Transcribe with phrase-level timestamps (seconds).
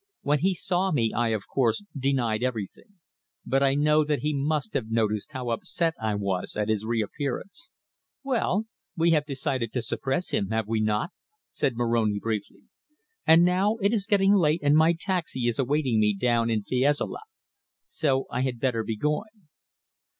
[0.23, 2.97] When he saw me, I, of course, denied everything.
[3.45, 7.71] But I know that he must have noticed how upset I was at his reappearance."
[8.23, 8.65] "Well,
[8.97, 11.11] we have decided to suppress him, have we not?"
[11.51, 12.63] said Moroni briefly.
[13.27, 17.19] "And now it is getting late and my taxi is awaiting me down in Fiesole.
[17.85, 19.49] So I had better be going."